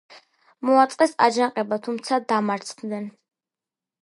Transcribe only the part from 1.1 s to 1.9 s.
აჯანყება,